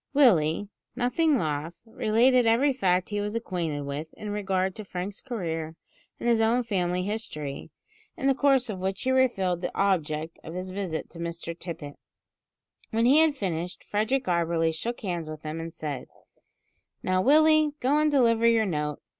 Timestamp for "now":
17.03-17.21